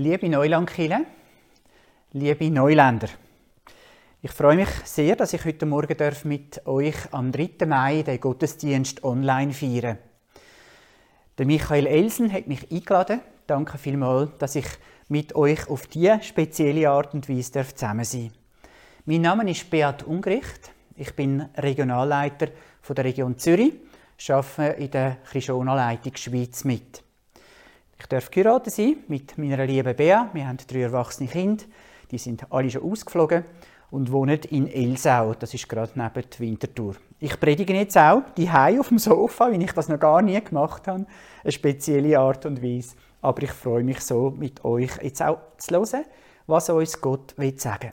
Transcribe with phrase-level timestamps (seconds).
[0.00, 1.06] Liebe Neulandkille,
[2.12, 3.08] liebe Neuländer,
[4.22, 7.66] ich freue mich sehr, dass ich heute Morgen mit euch am 3.
[7.66, 9.98] Mai den Gottesdienst online feiern
[11.36, 13.22] Der Michael Elsen hat mich eingeladen.
[13.48, 14.68] Danke vielmals, dass ich
[15.08, 18.70] mit euch auf diese spezielle Art und Weise zusammen sein darf.
[19.04, 20.70] Mein Name ist Beat Ungericht.
[20.94, 22.50] Ich bin Regionalleiter
[22.88, 23.72] der Region Zürich,
[24.28, 27.02] arbeite in der Krishona-Leitung Schweiz mit.
[28.00, 30.30] Ich darf geheiratet sein mit meiner lieben Bea.
[30.32, 31.64] Wir haben drei erwachsene Kinder.
[32.10, 33.44] Die sind alle schon ausgeflogen
[33.90, 35.34] und wohnen in Elsau.
[35.34, 36.94] Das ist gerade neben der Winterthur.
[37.18, 40.86] Ich predige jetzt auch die auf dem Sofa, wie ich das noch gar nie gemacht
[40.86, 41.06] habe.
[41.42, 42.94] Eine spezielle Art und Weise.
[43.20, 46.04] Aber ich freue mich so, mit euch jetzt auch zu hören,
[46.46, 47.90] was uns Gott will sagen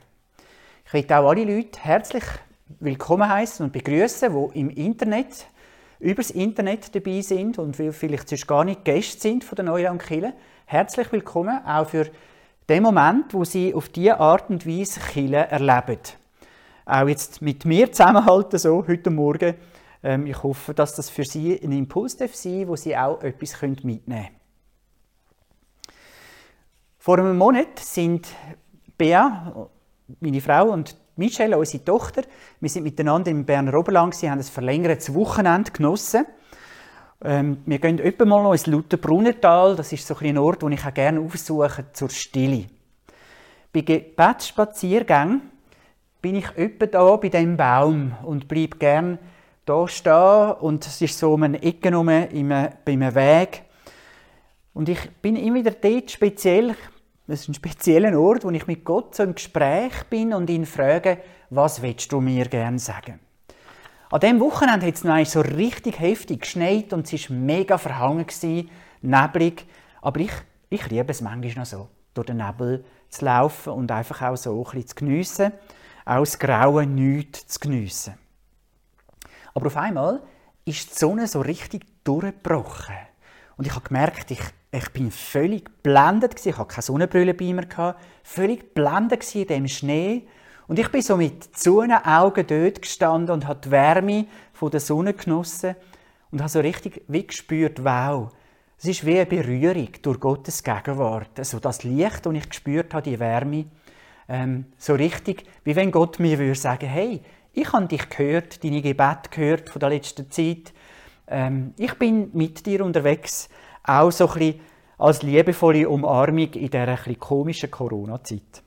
[0.86, 2.24] Ich möchte auch alle Leute herzlich
[2.78, 5.46] willkommen heißen und begrüßen, die im Internet
[5.98, 10.34] übers Internet dabei sind und vielleicht sonst gar nicht Gäste sind von der Neuland Kille.
[10.66, 12.06] Herzlich willkommen auch für
[12.68, 16.00] den Moment, wo Sie auf diese Art und Weise Kille erleben.
[16.84, 19.54] Auch jetzt mit mir zusammenhalten so heute Morgen.
[20.02, 23.60] Ähm, ich hoffe, dass das für Sie ein Impuls sein darf, wo Sie auch etwas
[23.62, 24.28] mitnehmen können.
[26.98, 28.28] Vor einem Monat sind
[28.98, 29.68] Bea,
[30.20, 32.22] meine Frau und Michelle, unsere Tochter,
[32.60, 36.26] wir sind miteinander im Berner Oberland, sie haben ein verlängertes Wochenende genossen.
[37.24, 40.84] Ähm, wir gehen öppe mal noch ins Lutherbrunnental, das ist so ein Ort, den ich
[40.84, 42.66] auch gerne aufsuche zur Stille.
[43.72, 45.40] Bei Gebetsspaziergängen
[46.20, 49.18] bin ich öppe da bei dem Baum und bleibe gerne
[49.64, 53.62] da stehen und es ist so um eine Ecke rum, bei einem Weg.
[54.74, 56.74] Und ich bin immer wieder dort speziell,
[57.26, 60.64] das ist ein spezieller Ort, wo ich mit Gott so im Gespräch bin und ihn
[60.64, 61.18] frage,
[61.50, 63.20] was willst du mir gerne sagen?
[64.10, 68.26] An diesem Wochenende hat es noch so richtig heftig geschneit und es war mega verhangen,
[69.02, 69.66] neblig.
[70.00, 70.30] Aber ich,
[70.70, 74.56] ich liebe es manchmal noch so, durch den Nebel zu laufen und einfach auch so
[74.58, 75.52] ein bisschen zu geniessen,
[76.04, 78.14] auch das Graue nichts zu geniessen.
[79.54, 80.22] Aber auf einmal
[80.64, 82.94] ist die Sonne so richtig durchgebrochen.
[83.56, 84.42] Und ich habe gemerkt, ich,
[84.76, 90.26] ich bin völlig blendet Ich hatte keine Sonnenbrille bei mir Völlig blendet in dem Schnee.
[90.68, 94.80] Und ich bin so mit zugenden Augen dort gestanden und habe die Wärme von der
[94.80, 95.76] Sonne genossen
[96.30, 98.30] und habe so richtig wie gespürt, wow,
[98.78, 101.38] es ist wie eine Berührung durch Gottes Gegenwart.
[101.38, 103.66] Also das Licht, das ich gespürt habe, die Wärme,
[104.28, 107.22] ähm, so richtig, wie wenn Gott mir würde sagen, hey,
[107.52, 110.74] ich habe dich gehört, deine Gebet gehört von der letzten Zeit.
[111.28, 113.48] Ähm, ich bin mit dir unterwegs,
[113.86, 114.60] auch so ein bisschen
[114.98, 118.62] als liebevolle Umarmung in dieser ein komischen Corona-Zeit.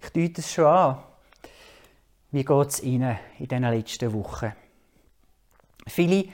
[0.00, 0.98] Ich deute es schon an.
[2.30, 4.52] Wie geht es Ihnen in diesen letzten Wochen?
[5.86, 6.24] Viele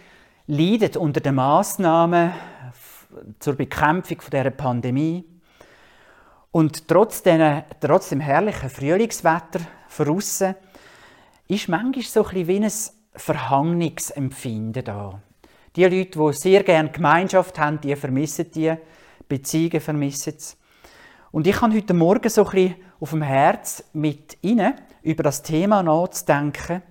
[0.46, 2.32] leiden unter den Massnahmen
[3.38, 5.24] zur Bekämpfung dieser Pandemie.
[6.50, 9.60] Und trotz, den, trotz dem herrlichen Frühlingswetter
[9.96, 10.54] draussen
[11.48, 12.72] ist manchmal so ein bisschen wie ein
[13.16, 15.20] Verhangungsempfinden da.
[15.76, 18.74] Die Leute, die sehr gerne Gemeinschaft haben, die vermissen die,
[19.28, 20.56] Beziehungen vermissen es.
[21.32, 25.42] Und ich habe heute Morgen so ein bisschen auf dem Herz mit Ihnen über das
[25.42, 26.82] Thema nachzudenken,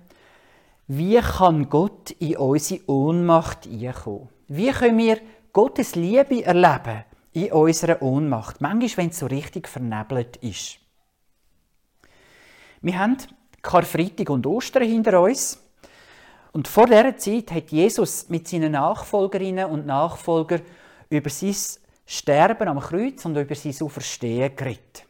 [0.86, 4.28] wie kann Gott in unsere Ohnmacht einkommen?
[4.48, 5.18] Wie können wir
[5.54, 8.60] Gottes Liebe erleben in unserer Ohnmacht?
[8.60, 10.78] Manchmal, wenn es so richtig vernebelt ist.
[12.82, 13.16] Wir haben
[13.62, 15.63] Karfreitag und Ostern hinter uns.
[16.54, 20.62] Und vor dieser Zeit hat Jesus mit seinen Nachfolgerinnen und Nachfolgern
[21.10, 21.56] über sein
[22.06, 25.04] Sterben am Kreuz und über sein Auferstehen geredet.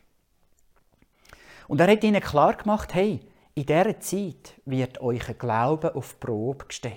[1.69, 3.21] Und er hat ihnen klar gemacht, hey,
[3.54, 6.97] in dieser Zeit wird euer Glaube auf die Probe gestellt.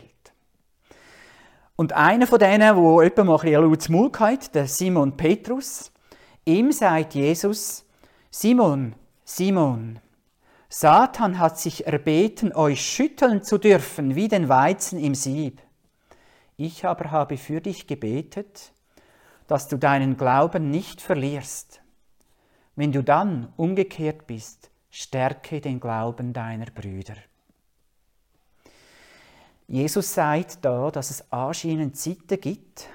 [1.75, 5.91] Und einer von denen, wo etwa mal ein bisschen Maul hat, der Simon Petrus,
[6.46, 7.86] ihm sagt Jesus,
[8.31, 10.00] Simon, Simon,
[10.69, 15.61] Satan hat sich erbeten, euch schütteln zu dürfen wie den Weizen im Sieb.
[16.57, 18.73] Ich aber habe für dich gebetet,
[19.47, 21.81] dass du deinen Glauben nicht verlierst.
[22.75, 27.15] Wenn du dann umgekehrt bist, stärke den Glauben deiner Brüder.
[29.68, 32.88] Jesus sagt da, dass es anscheinend Zeiten gibt,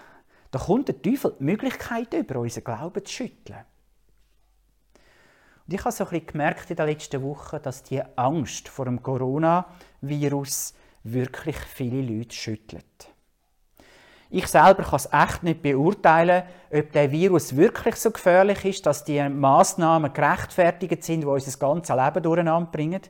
[0.50, 3.64] da kommt der Teufel die Möglichkeit über, unseren Glauben zu schütteln.
[5.72, 9.02] Ich habe so ein bisschen gemerkt in den letzten Wochen, dass die Angst vor dem
[9.02, 10.74] Coronavirus
[11.04, 12.84] wirklich viele Leute schüttelt.
[14.28, 19.04] Ich selber kann es echt nicht beurteilen, ob der Virus wirklich so gefährlich ist, dass
[19.04, 23.02] die Massnahmen gerechtfertigt sind, die unser ganzes Leben durcheinander bringen.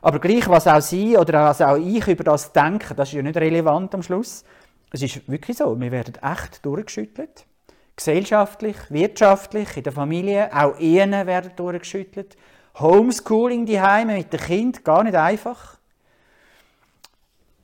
[0.00, 3.22] Aber gleich, was auch Sie oder was auch ich über das denken, das ist ja
[3.22, 4.44] nicht relevant am Schluss.
[4.90, 7.46] Es ist wirklich so, wir werden echt durchgeschüttelt.
[7.96, 12.36] Gesellschaftlich, wirtschaftlich, in der Familie, auch Ehen werden durchgeschüttelt.
[12.78, 15.78] Homeschooling die Heime mit dem Kind, gar nicht einfach.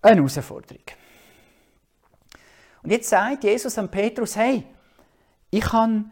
[0.02, 0.84] Eine Herausforderung.
[2.82, 4.64] Und jetzt sagt Jesus an Petrus, hey,
[5.50, 6.04] ich habe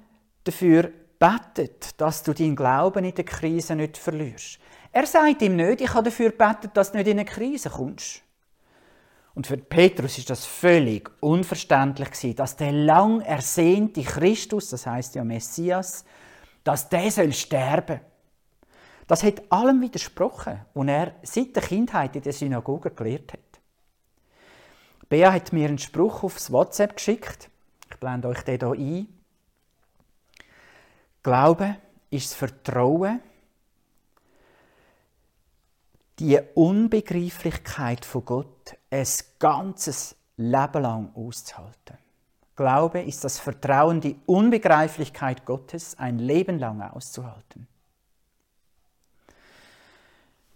[0.45, 4.59] dafür betet, dass du deinen Glauben in der Krise nicht verlierst.
[4.93, 8.23] Er sagt ihm nicht, ich habe dafür betet, dass du nicht in eine Krise kommst.
[9.39, 15.15] Und für Petrus ist das völlig unverständlich gewesen, dass der lang ersehnte Christus, das heißt
[15.15, 16.05] ja Messias,
[16.65, 18.01] dass der soll sterben.
[19.07, 23.61] Das hat allem widersprochen, was er seit der Kindheit in der Synagoge gelehrt hat.
[25.09, 27.49] Bea hat mir einen Spruch aufs WhatsApp geschickt.
[27.89, 29.07] Ich blende euch den hier ein.
[31.23, 31.77] Glaube
[32.11, 33.21] ist das Vertrauen,
[36.19, 39.07] die Unbegreiflichkeit von Gott ein
[39.39, 41.99] ganzes Leben lang auszuhalten.
[42.57, 47.69] Glaube ist das Vertrauen, die Unbegreiflichkeit Gottes ein Leben lang auszuhalten.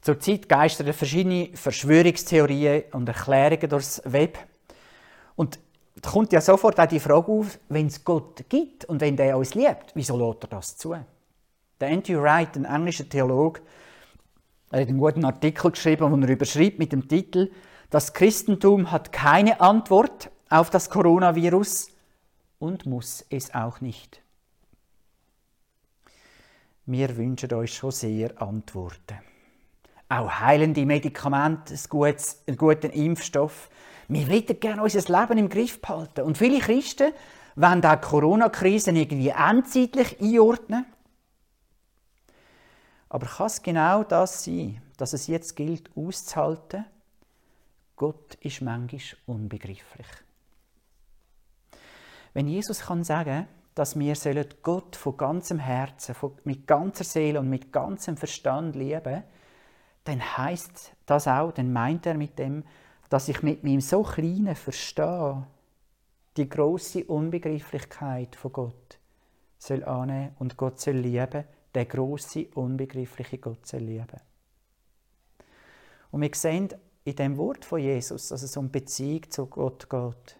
[0.01, 4.37] Zurzeit geistern verschiedene Verschwörungstheorien und Erklärungen durchs Web.
[5.37, 5.61] Und
[5.95, 9.39] da kommt ja sofort auch die Frage auf, wenn es Gott gibt und wenn er
[9.39, 10.97] uns liebt, wieso lässt er das zu?
[11.81, 13.61] Der Andrew Wright, ein englischer Theologe,
[14.73, 17.53] hat einen guten Artikel geschrieben, wo er überschreibt mit dem Titel
[17.93, 21.91] Das Christentum hat keine Antwort auf das Coronavirus
[22.59, 24.21] und muss es auch nicht.
[26.87, 29.19] Wir wünschen euch schon sehr Antworten
[30.13, 33.71] auch heilende Medikamente, einen guten Impfstoff.
[34.09, 36.23] Wir wollen gerne unser Leben im Griff behalten.
[36.23, 37.13] Und viele Christen
[37.57, 40.85] wollen die Corona-Krise irgendwie endzeitlich einordnen.
[43.09, 46.85] Aber kann es genau das sein, dass es jetzt gilt, auszuhalten?
[48.03, 50.09] Gott ist manchmal unbegreiflich.
[52.35, 53.47] Wenn Jesus kann sagen,
[53.77, 54.17] dass wir
[54.61, 59.23] Gott von ganzem Herzen, mit ganzer Seele und mit ganzem Verstand lieben
[60.03, 62.65] dann heißt das auch, dann meint er mit dem,
[63.09, 65.47] dass ich mit meinem so kleinen verstehe,
[66.37, 68.99] die große Unbegreiflichkeit von Gott
[69.59, 74.21] soll annehmen und Gott soll lieben, der große unbegreifliche Gott soll lieben.
[76.11, 80.39] Und wir sehen in dem Wort von Jesus, dass es um Beziehung zu Gott geht.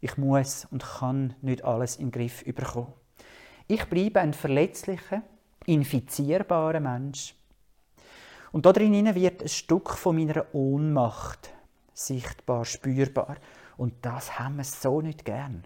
[0.00, 2.92] Ich muss und kann nicht alles in den Griff bekommen.
[3.66, 5.22] Ich bleibe ein verletzlicher,
[5.66, 7.34] infizierbarer Mensch
[8.52, 11.50] und da drin wird ein Stück von meiner Ohnmacht
[11.92, 13.36] sichtbar, spürbar.
[13.76, 15.64] Und das haben wir so nicht gern.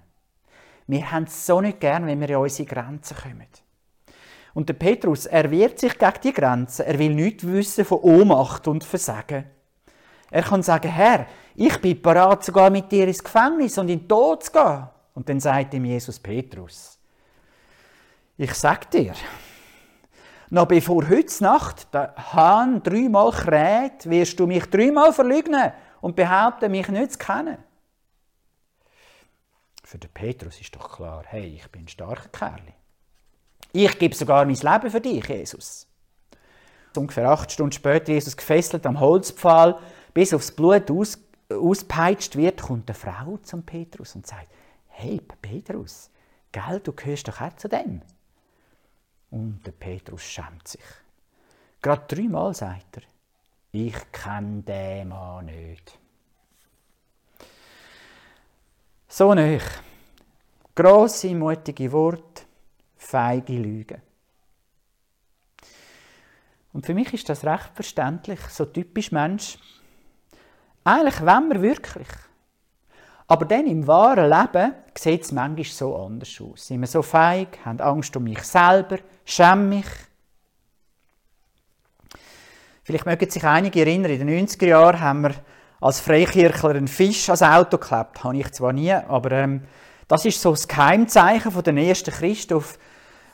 [0.86, 3.46] Wir haben es so nicht gern, wenn wir an unsere Grenzen kommen.
[4.54, 6.84] Und der Petrus, er wehrt sich gegen die Grenzen.
[6.84, 9.44] Er will nichts wissen von Ohnmacht und Versagen.
[10.32, 14.08] Er kann sagen, Herr, ich bin bereit, sogar mit dir ins Gefängnis und in den
[14.08, 14.88] Tod zu gehen.
[15.12, 16.98] Und dann sagt ihm Jesus Petrus,
[18.38, 19.12] ich sag dir,
[20.48, 26.70] noch bevor heute Nacht der Hahn dreimal kräht, wirst du mich dreimal verleugnen und behaupten,
[26.70, 27.58] mich nicht zu kennen.
[29.84, 32.62] Für den Petrus ist doch klar, hey, ich bin ein starker Kerl.
[33.72, 35.86] Ich gebe sogar mein Leben für dich, Jesus.
[36.96, 39.78] Ungefähr acht Stunden später, Jesus gefesselt am Holzpfahl,
[40.14, 41.18] bis aufs Blut aus,
[41.48, 44.48] auspeitscht wird, kommt eine Frau zum Petrus und sagt,
[44.88, 46.10] hey, Petrus,
[46.50, 48.02] gell, du gehörst doch auch zu dem.
[49.30, 50.84] Und der Petrus schämt sich.
[51.80, 53.02] Gerade dreimal sagt er,
[53.72, 55.98] ich kenne den Mann nicht.
[59.08, 59.82] So nicht.
[60.74, 62.44] Grosse, mutige Worte,
[62.96, 64.00] feige Lügen.
[66.72, 69.58] Und für mich ist das recht verständlich, so typisch Mensch.
[70.84, 72.08] Eigentlich wenn wir wirklich.
[73.28, 76.66] Aber dann im wahren Leben sieht es manchmal so anders aus.
[76.66, 79.86] Sind wir so feig, haben Angst um mich selber, schämen mich.
[82.84, 85.34] Vielleicht mögen sich einige erinnern, in den 90er Jahren haben wir
[85.80, 88.22] als Freikirchler einen Fisch ans Auto geklebt.
[88.22, 89.62] Habe ich zwar nie, aber ähm,
[90.08, 92.54] das ist so das Geheimzeichen von den ersten Christen.
[92.54, 92.78] Auf,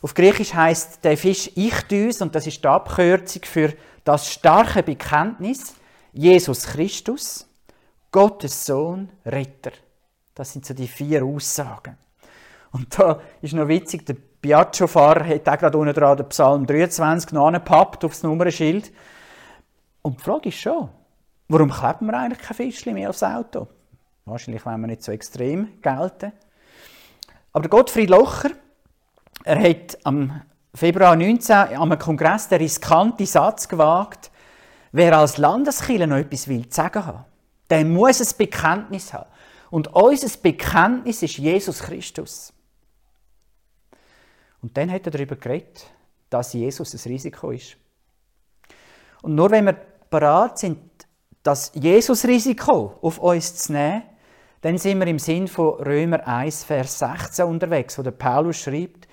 [0.02, 3.73] auf Griechisch heißt der Fisch Ichthys und das ist die Abkürzung für
[4.05, 5.75] das starke Bekenntnis
[6.12, 7.49] Jesus Christus,
[8.11, 9.73] Gottes Sohn, Retter.
[10.35, 11.97] Das sind so die vier Aussagen.
[12.73, 17.33] Und da ist noch witzig, der Piaggio-Fahrer hat auch gerade unten dran den Psalm 23
[17.33, 18.93] noch angepappt aufs Nummernschild.
[20.03, 20.88] Und die Frage ist schon,
[21.49, 23.67] warum kleben wir eigentlich kein Fischchen mehr aufs Auto?
[24.25, 26.33] Wahrscheinlich, wenn wir nicht so extrem gelten.
[27.53, 28.50] Aber Gottfried Locher,
[29.45, 30.43] er hat am
[30.75, 34.31] Februar 19 am Kongress den riskanten Satz gewagt,
[34.92, 37.25] wer als Landeskirche noch etwas will zu sagen haben,
[37.71, 39.28] der muss ein Bekenntnis haben.
[39.71, 42.52] Und unser Bekenntnis ist Jesus Christus.
[44.62, 45.87] Und dann hat er darüber geredet,
[46.30, 47.76] dass Jesus ein Risiko ist.
[49.23, 49.76] Und nur wenn wir
[50.11, 50.78] bereit sind,
[51.42, 54.02] das Jesus-Risiko auf uns zu nehmen,
[54.61, 59.07] dann sind wir im Sinn von Römer 1, Vers 16 unterwegs, wo der Paulus schreibt,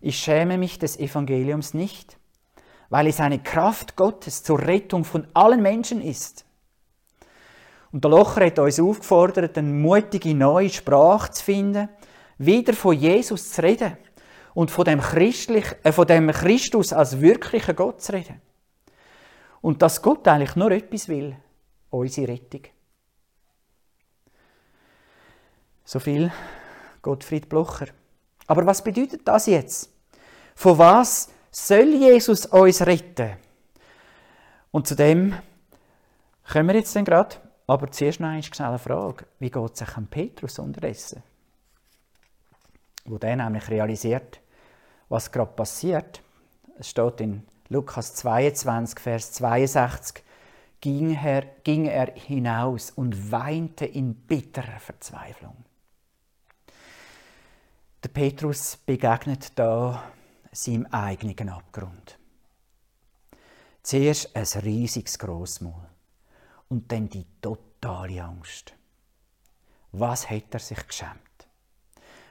[0.00, 2.18] ich schäme mich des Evangeliums nicht,
[2.92, 6.44] weil es eine Kraft Gottes zur Rettung von allen Menschen ist.
[7.90, 11.88] Und der Locher hat uns aufgefordert, eine mutige neue Sprache zu finden,
[12.36, 13.96] wieder von Jesus zu reden
[14.52, 18.42] und von dem, Christlich, äh, von dem Christus als wirklicher Gott zu reden.
[19.62, 21.34] Und dass Gott eigentlich nur etwas will,
[21.88, 22.64] unsere Rettung.
[25.82, 26.30] So viel
[27.00, 27.86] Gottfried Blocher.
[28.46, 29.90] Aber was bedeutet das jetzt?
[30.54, 33.36] Von was soll Jesus uns retten?
[34.70, 35.36] Und zu dem
[36.50, 37.36] kommen wir jetzt gerade.
[37.66, 39.26] Aber zuerst noch eine schnelle Frage.
[39.38, 41.22] Wie geht es sich an Petrus unterdessen?
[43.04, 44.40] Wo der nämlich realisiert,
[45.08, 46.22] was gerade passiert.
[46.78, 50.22] Es steht in Lukas 22, Vers 62,
[50.80, 55.56] ging er, ging er hinaus und weinte in bitterer Verzweiflung.
[58.02, 60.02] Der Petrus begegnet da
[60.52, 62.18] seinem eigenen Abgrund.
[63.82, 65.88] Zuerst ein riesiges Grossmaul
[66.68, 68.74] und dann die totale Angst.
[69.90, 71.18] Was hat er sich geschämt?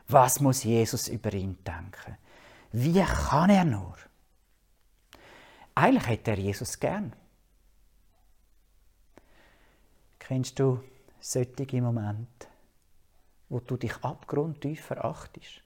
[0.08, 2.18] Was muss Jesus über ihn denken?
[2.72, 3.98] Wie kann er nur?
[5.76, 7.14] Eigentlich hätte er Jesus gern.
[10.20, 10.84] Kennst du
[11.20, 12.48] solche Momente,
[13.50, 15.62] wo du dich abgrundtief verachtest?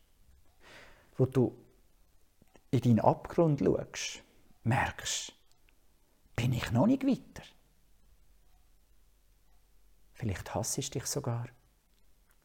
[1.17, 1.55] Wo du
[2.75, 4.23] in deinen Abgrund schaust,
[4.63, 5.33] merkst,
[6.35, 7.43] bin ich noch nicht weiter?
[10.13, 11.47] Vielleicht hassest du dich sogar.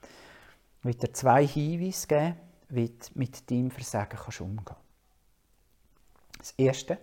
[0.03, 2.37] Ich will dir zwei Hinweise geben,
[2.69, 4.83] wie du mit deinem Versagen umgehen kannst.
[6.39, 6.99] Das erste,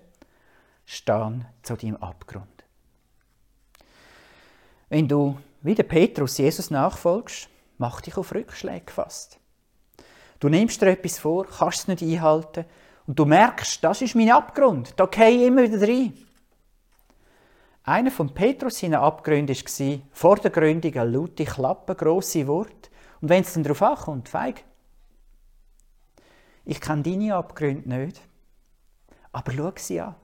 [0.86, 2.64] stehen zu deinem Abgrund.
[4.90, 9.40] Wenn du wie der Petrus Jesus nachfolgst, mach dich auf Rückschläge gefasst.
[10.40, 12.66] Du nimmst dir etwas vor, kannst es nicht einhalten
[13.08, 16.14] und du merkst, das ist mein Abgrund, da gehe ich immer wieder rein.
[17.84, 22.92] Einer von Petrus seinen Abgründen war vor der Gründung eine laute Klappe, grosse Wort.
[23.22, 24.66] Und wenn es dann darauf ankommt, feig.
[26.66, 28.22] Ich kenne deine Abgründe nicht,
[29.32, 30.16] aber schau sie an.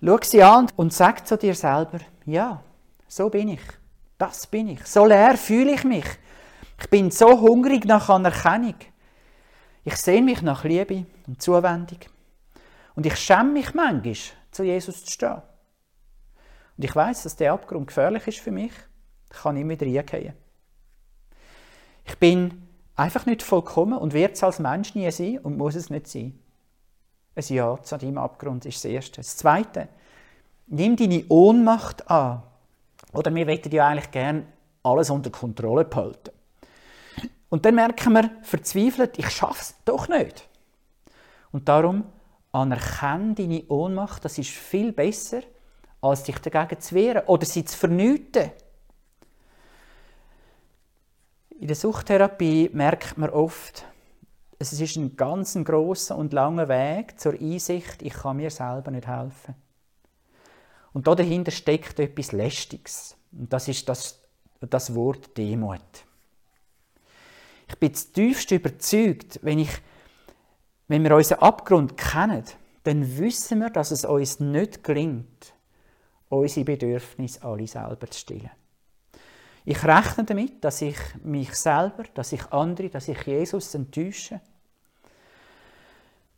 [0.00, 2.62] Schau sie an und sag zu dir selber, ja,
[3.08, 3.62] so bin ich.
[4.16, 4.86] Das bin ich.
[4.86, 6.06] So leer fühle ich mich.
[6.80, 8.76] Ich bin so hungrig nach Anerkennung.
[9.84, 11.98] Ich sehne mich nach Liebe und Zuwendung.
[12.94, 14.16] Und ich schäme mich manchmal,
[14.50, 15.42] zu Jesus zu stehen.
[16.76, 18.72] Und ich weiß, dass der Abgrund gefährlich ist für mich.
[19.30, 20.34] Ich kann immer wieder reingehen.
[22.04, 22.62] Ich bin
[22.96, 26.38] einfach nicht vollkommen und werde es als Mensch nie sein und muss es nicht sein.
[27.34, 29.16] Ein Ja zu deinem Abgrund ist das Erste.
[29.16, 29.88] Das Zweite,
[30.66, 32.42] nimm deine Ohnmacht an.
[33.12, 34.46] Oder wir möchten ja eigentlich gerne
[34.82, 36.30] alles unter Kontrolle behalten.
[37.54, 40.48] Und dann merken wir verzweifelt, ich schaffe es doch nicht.
[41.52, 42.02] Und darum
[42.50, 45.42] anerkenne deine Ohnmacht, das ist viel besser,
[46.00, 48.50] als dich dagegen zu wehren oder sie zu vernüten.
[51.60, 53.84] In der Suchttherapie merkt man oft,
[54.58, 59.06] es ist ein ganz großer und langer Weg zur Einsicht, ich kann mir selber nicht
[59.06, 59.54] helfen.
[60.92, 63.16] Und da dahinter steckt etwas Lästiges.
[63.30, 64.20] Und das ist das,
[64.60, 66.03] das Wort Demut.
[67.74, 69.70] Ich bin tiefst überzeugt, wenn, ich,
[70.86, 72.44] wenn wir unseren Abgrund kennen,
[72.84, 75.54] dann wissen wir, dass es uns nicht gelingt,
[76.28, 78.50] unsere Bedürfnisse alle selber zu stillen.
[79.64, 84.40] Ich rechne damit, dass ich mich selber, dass ich andere, dass ich Jesus enttäusche.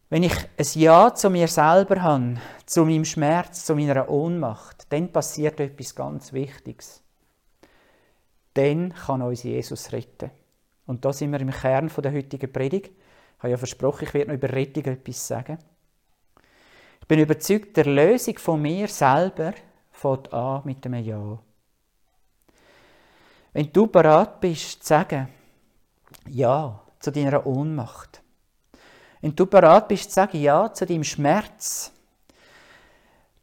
[0.09, 5.13] Wenn ich ein Ja zu mir selber habe, zu meinem Schmerz, zu meiner Ohnmacht, dann
[5.13, 7.03] passiert etwas ganz Wichtiges.
[8.55, 10.31] Dann kann uns Jesus retten.
[10.87, 12.93] Und da sind wir im Kern der heutigen Predigt.
[13.37, 15.59] Ich habe ja versprochen, ich werde noch über Rettung etwas sagen.
[17.01, 19.53] Ich bin überzeugt, der Lösung von mir selber
[19.91, 21.39] fängt an mit einem Ja.
[23.53, 25.29] Wenn du bereit bist zu sagen,
[26.29, 28.23] Ja zu deiner Ohnmacht,
[29.21, 31.93] wenn du bereit bist zu sagen Ja zu deinem Schmerz,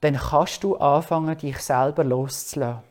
[0.02, 2.84] dann kannst du anfangen, dich selber loszulassen,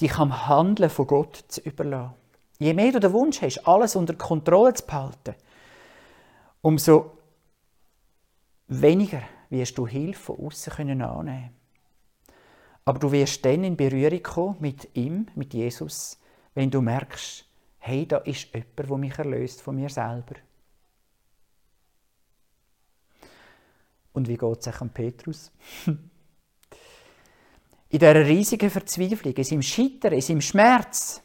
[0.00, 2.25] dich am Handeln von Gott zu überlassen.
[2.58, 5.34] Je mehr du den Wunsch hast, alles unter Kontrolle zu behalten,
[6.62, 7.18] umso
[8.68, 11.50] weniger wirst du Hilfe von außen annehmen können.
[12.84, 16.18] Aber du wirst dann in Berührung kommen mit ihm, mit Jesus,
[16.54, 17.44] wenn du merkst,
[17.78, 20.36] hey, da ist jemand, der mich erlöst von mir selber.
[24.12, 25.52] Und wie geht es an Petrus?
[27.90, 31.22] in dieser riesigen Verzweiflung, in seinem Scheitern, in seinem Schmerz,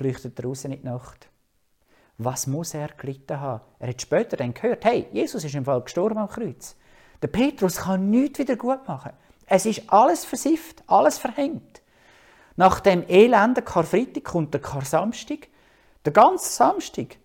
[0.00, 1.28] flüchtet er raus in die Nacht.
[2.16, 3.60] Was muss er gelitten haben?
[3.78, 6.74] Er hat später dann gehört, hey, Jesus ist im Fall gestorben am Kreuz.
[7.20, 9.12] Der Petrus kann nichts wieder gut machen.
[9.46, 11.82] Es ist alles versifft, alles verhängt.
[12.56, 15.48] Nach dem elenden Karfreitag kommt der Kar-Samstag.
[16.06, 17.18] Der ganze Samstag.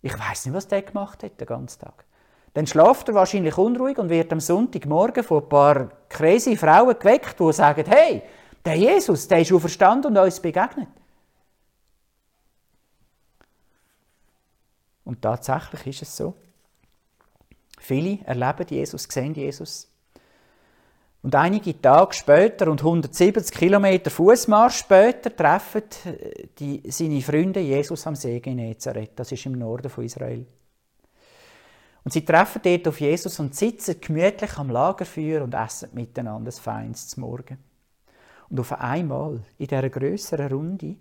[0.00, 2.06] Ich weiß nicht, was der gemacht hat, den ganzen Tag.
[2.54, 7.38] Dann schlaft er wahrscheinlich unruhig und wird am Sonntagmorgen von ein paar crazy Frauen geweckt,
[7.38, 8.22] die sagen, hey,
[8.64, 10.88] der Jesus, der ist auferstanden und uns begegnet.
[15.12, 16.32] Und tatsächlich ist es so.
[17.78, 19.86] Viele erleben Jesus, sehen Jesus.
[21.20, 25.82] Und einige Tage später und 170 Kilometer Fußmarsch später treffen
[26.58, 29.10] die, seine Freunde Jesus am See Genezareth.
[29.16, 30.46] Das ist im Norden von Israel.
[32.04, 36.58] Und sie treffen dort auf Jesus und sitzen gemütlich am Lagerfeuer und essen miteinander das
[36.58, 37.58] Feins zum Morgen.
[38.48, 40.96] Und auf einmal in dieser größeren Runde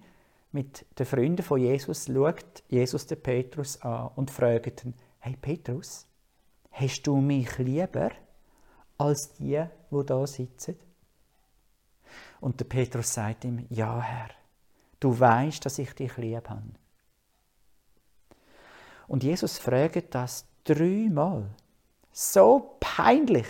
[0.51, 6.05] mit den Freunden von Jesus schaut Jesus den Petrus an und fragt ihn, hey Petrus,
[6.71, 8.11] hast du mich lieber
[8.97, 10.77] als die, wo da sitzen?
[12.41, 14.29] Und der Petrus sagt ihm, ja Herr,
[14.99, 16.63] du weißt, dass ich dich lieb habe.
[19.07, 21.49] Und Jesus fragt das dreimal.
[22.11, 23.47] So peinlich.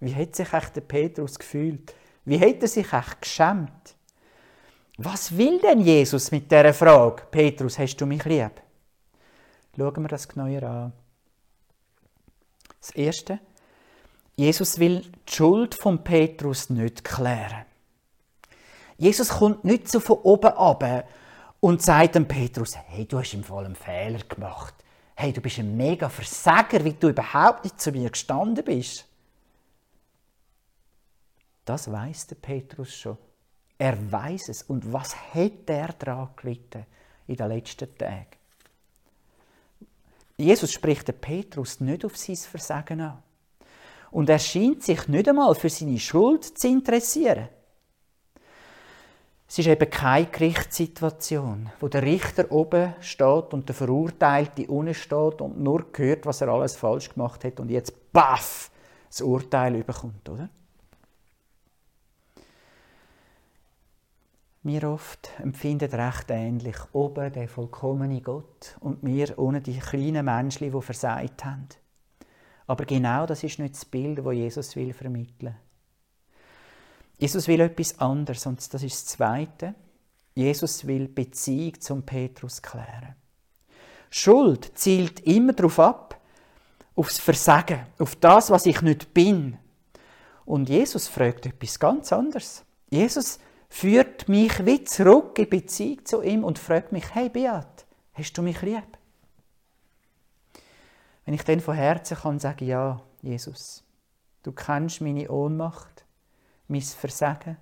[0.00, 1.94] Wie hat sich der Petrus gefühlt?
[2.24, 2.88] Wie hat er sich
[3.20, 3.93] geschämt?
[4.96, 7.24] Was will denn Jesus mit dieser Frage?
[7.30, 8.62] Petrus, hast du mich lieb?
[9.76, 10.92] Schauen wir das genauer an.
[12.80, 13.40] Das Erste,
[14.36, 17.64] Jesus will die Schuld von Petrus nicht klären.
[18.96, 21.08] Jesus kommt nicht so von oben ab
[21.58, 24.74] und sagt dem Petrus, hey, du hast im einen Fehler gemacht.
[25.16, 29.06] Hey, du bist ein mega Versager, wie du überhaupt nicht zu mir gestanden bist.
[31.64, 33.18] Das weiß der Petrus schon.
[33.78, 34.62] Er weiß es.
[34.62, 36.86] Und was hat er daran gelitten
[37.26, 38.26] in den letzten Tagen?
[40.36, 43.22] Jesus spricht den Petrus nicht auf sein Versagen an.
[44.10, 47.48] Und er scheint sich nicht einmal für seine Schuld zu interessieren.
[49.46, 55.40] Es ist eben keine Gerichtssituation, wo der Richter oben steht und der Verurteilte unten steht
[55.40, 58.70] und nur hört, was er alles falsch gemacht hat und jetzt baff
[59.08, 60.48] das Urteil überkommt, oder?
[64.66, 66.76] Wir oft empfinden recht ähnlich.
[66.94, 71.68] Oben der vollkommene Gott und wir ohne die kleinen Menschen, die versagt haben.
[72.66, 75.54] Aber genau das ist nicht das Bild, das Jesus will vermitteln.
[77.18, 79.74] Jesus will etwas anderes und das ist das Zweite.
[80.34, 83.16] Jesus will Beziehung zum Petrus klären.
[84.08, 86.20] Schuld zielt immer darauf ab,
[86.96, 89.58] aufs Versagen, auf das, was ich nicht bin.
[90.46, 92.64] Und Jesus fragt etwas ganz anderes.
[92.88, 93.38] Jesus
[93.74, 98.42] führt mich wie zurück in Beziehung zu ihm und fragt mich, hey Beat, hast du
[98.42, 98.86] mich lieb?
[101.24, 103.82] Wenn ich dann von Herzen kann sagen, ja, Jesus,
[104.44, 106.04] du kennst meine Ohnmacht,
[106.68, 107.56] mein Versagen,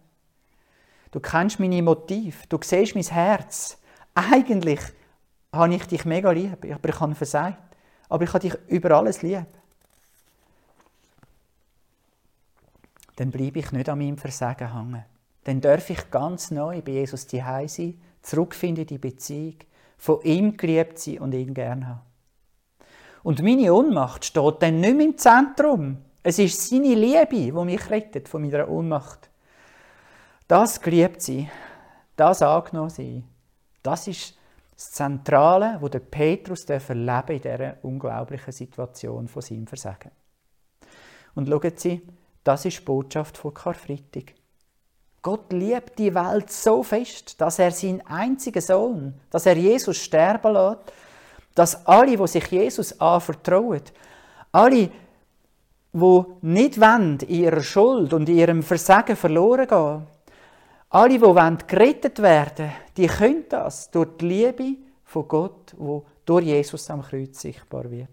[1.12, 3.78] du kennst meine Motive, du siehst mein Herz.
[4.14, 4.80] Eigentlich
[5.50, 7.74] habe ich dich mega lieb, aber ich habe versagt.
[8.10, 9.46] Aber ich habe dich über alles lieb.
[13.16, 15.04] Dann bleibe ich nicht an meinem Versagen hängen
[15.44, 19.56] dann darf ich ganz neu bei Jesus die sein, zurückfinden in die Beziehung,
[19.98, 22.00] von ihm geliebt sein und ihn gern haben.
[23.22, 25.98] Und meine Ohnmacht steht dann nicht mehr im Zentrum.
[26.22, 29.30] Es ist seine Liebe, die mich rettet von meiner Ohnmacht.
[30.48, 31.50] Das geliebt sein,
[32.16, 33.24] das angenommen sein,
[33.82, 34.36] das ist
[34.74, 40.10] das Zentrale, wo der Petrus erleben in dieser unglaublichen Situation von seinem Versagen.
[41.34, 42.02] Und schauen Sie,
[42.44, 44.34] das ist die Botschaft von Karfreitag.
[45.22, 50.52] Gott liebt die Welt so fest, dass er seinen einzigen Sohn, dass er Jesus sterben
[50.52, 50.92] lässt,
[51.54, 53.82] dass alle, die sich Jesus anvertrauen,
[54.50, 54.90] alle,
[55.92, 60.06] die nicht wollen, in ihrer Schuld und in ihrem Versagen verloren gehen,
[60.90, 66.46] alle, die wollen, gerettet werden, die können das durch die Liebe von Gott, wo durch
[66.46, 68.08] Jesus am Kreuz sichtbar wird.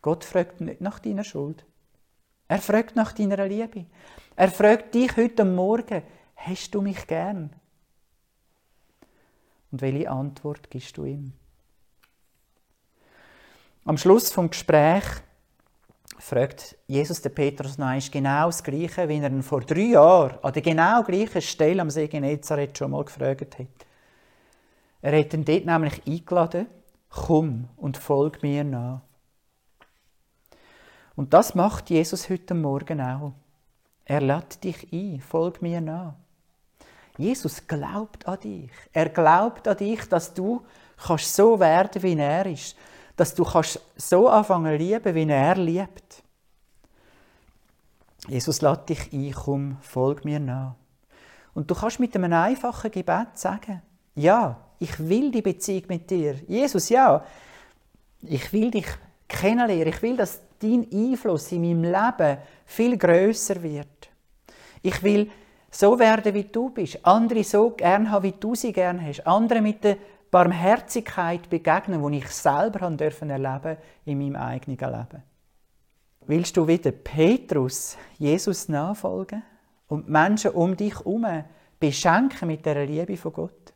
[0.00, 1.64] Gott fragt nicht nach deiner Schuld.
[2.48, 3.86] Er fragt nach deiner Liebe.
[4.36, 6.02] Er fragt dich heute Morgen,
[6.36, 7.50] hast du mich gern?
[9.72, 11.32] Und welche Antwort gibst du ihm?
[13.84, 15.04] Am Schluss vom Gespräch
[16.18, 20.52] fragt Jesus den Petrus noch genau das Gleiche, wie er ihn vor drei Jahren an
[20.52, 23.66] der genau gleichen Stelle am See Genezareth schon mal gefragt hat.
[25.02, 26.66] Er hat ihn dort nämlich eingeladen,
[27.10, 29.02] komm und folg mir nach.
[31.16, 33.32] Und das macht Jesus heute Morgen auch.
[34.04, 36.14] Er lädt dich ein, folg mir nach.
[37.18, 38.70] Jesus glaubt an dich.
[38.92, 40.62] Er glaubt an dich, dass du
[40.96, 42.76] kannst so werden, wie er ist.
[43.16, 46.22] Dass du kannst so anfangen lieben, wie er liebt.
[48.28, 50.74] Jesus lädt dich ein, komm, folg mir nach.
[51.54, 53.80] Und du kannst mit einem einfachen Gebet sagen,
[54.14, 56.34] ja, ich will die Beziehung mit dir.
[56.46, 57.24] Jesus, ja,
[58.20, 58.86] ich will dich
[59.26, 59.88] kennenlernen.
[59.88, 64.10] Ich will, dass dein Einfluss in meinem Leben viel größer wird.
[64.82, 65.30] Ich will
[65.70, 67.04] so werden, wie du bist.
[67.04, 69.26] Andere so gern haben, wie du sie gern hast.
[69.26, 69.96] Andere mit der
[70.30, 75.22] Barmherzigkeit begegnen, die ich selber haben dürfen erleben in meinem eigenen Leben.
[76.26, 79.42] Willst du wieder Petrus Jesus nachfolgen
[79.86, 81.26] und Menschen um dich herum
[81.78, 83.72] beschenken mit der Liebe von Gott?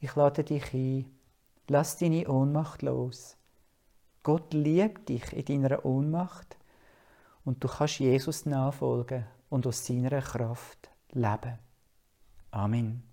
[0.00, 1.06] Ich lade dich ein,
[1.68, 3.36] lass deine Ohnmacht los.
[4.22, 6.56] Gott liebt dich in deiner Ohnmacht
[7.44, 11.58] und du kannst Jesus nachfolgen und aus seiner Kraft leben.
[12.50, 13.11] Amen.